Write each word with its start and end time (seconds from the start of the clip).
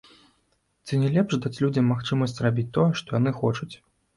Ці 0.85 0.99
не 1.01 1.11
лепш 1.17 1.37
даць 1.43 1.53
людзям 1.65 1.85
магчымасць 1.95 2.41
рабіць 2.47 2.67
тое, 2.79 2.87
што 3.03 3.09
яны 3.21 3.39
хочуць? 3.45 3.73